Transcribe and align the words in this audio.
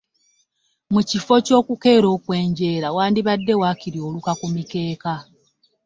Mu 0.93 1.01
kifo 1.09 1.35
ky'okukeera 1.45 2.07
okwenjeera 2.17 2.87
wandibadde 2.95 3.53
waakiri 3.61 3.99
oluka 4.07 4.31
ku 4.39 4.45
mikeeka. 4.55 5.15